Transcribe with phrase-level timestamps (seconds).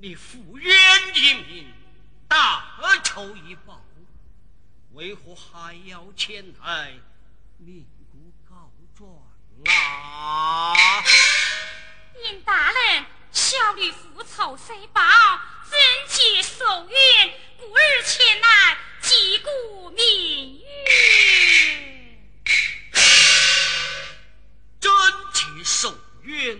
[0.00, 0.76] 你负冤
[1.16, 1.74] 一命，
[2.28, 2.64] 大
[3.02, 3.84] 仇已报，
[4.92, 6.94] 为何还要前来
[7.56, 9.10] 鸣鼓告状
[9.74, 10.72] 啊？
[12.30, 15.02] 尹大人，小女复仇虽报，
[15.68, 22.30] 贞洁守冤，故而前来击鼓鸣冤。
[24.78, 24.92] 贞
[25.32, 26.56] 洁守冤，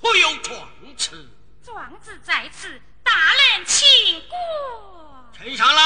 [0.00, 0.66] 可有状
[0.96, 1.28] 词？
[1.64, 3.86] 状子在此，大人请
[4.28, 4.36] 过。
[5.36, 5.82] 呈上来，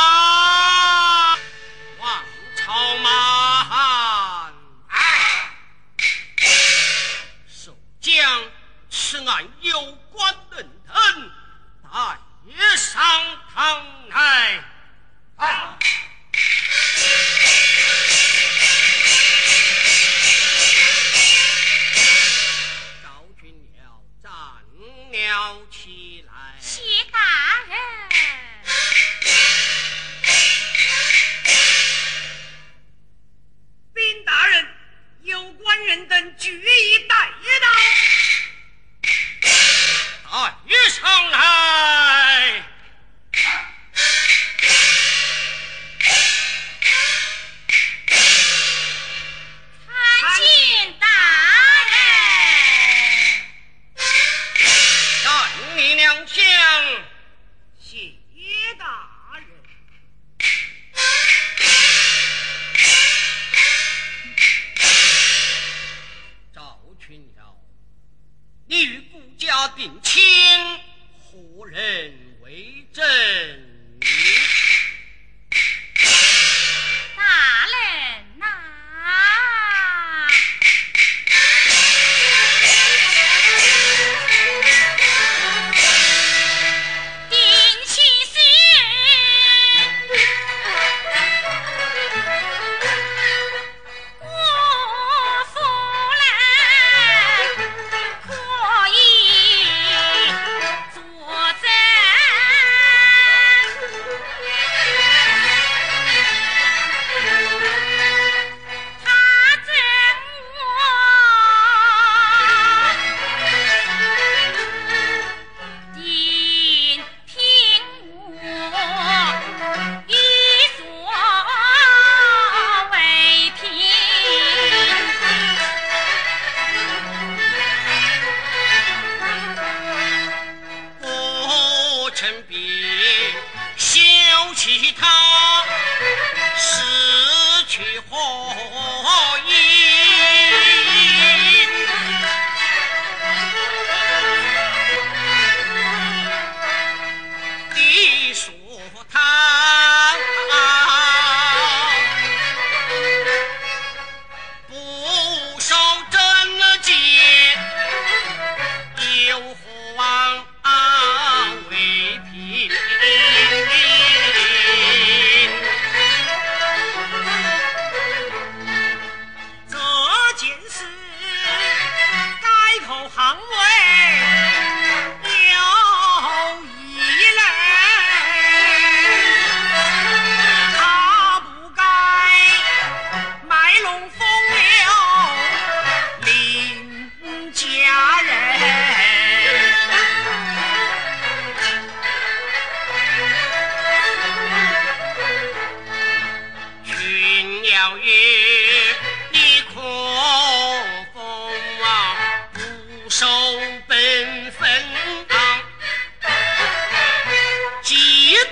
[56.26, 56.63] 见。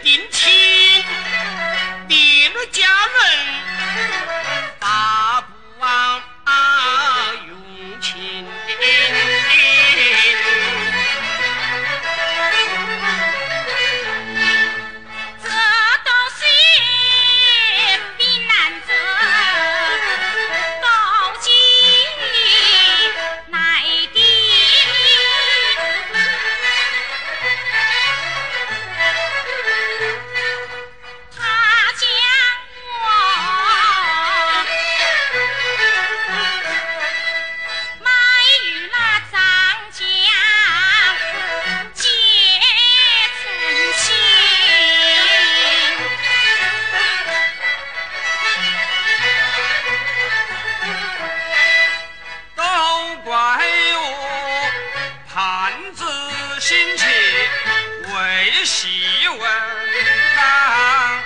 [0.02, 0.50] 定亲
[2.08, 4.31] 定了家门
[58.82, 58.88] 细
[59.28, 59.38] 问
[60.36, 61.22] 郎，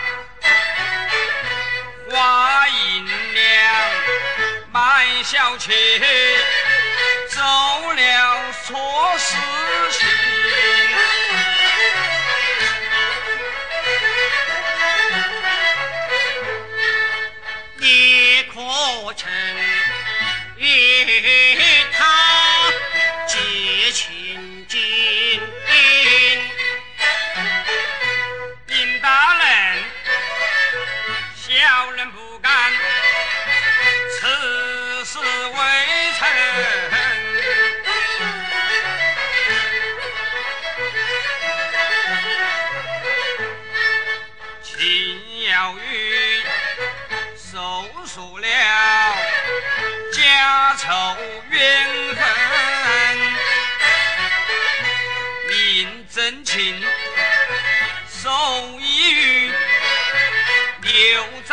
[2.11, 3.43] 花银娘
[4.70, 5.73] 满小妾
[7.31, 7.41] 走
[7.94, 9.38] 了错事
[9.91, 10.06] 情。
[17.79, 18.61] 你可
[19.17, 19.31] 曾？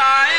[0.03, 0.32] time.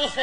[0.00, 0.22] 不悔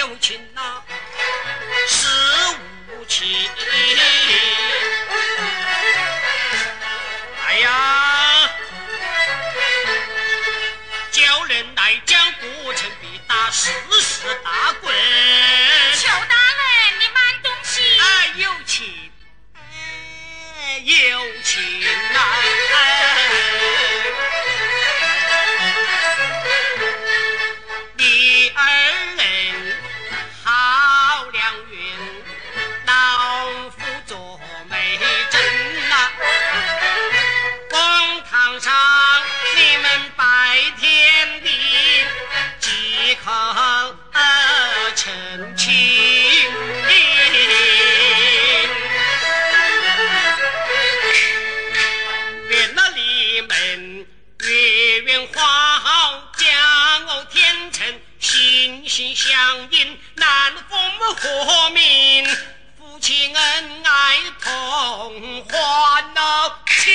[0.00, 0.40] 有情。
[59.00, 60.78] 心相印，难逢
[61.16, 62.22] 何命，
[62.76, 66.92] 夫妻恩爱同欢乐、亲。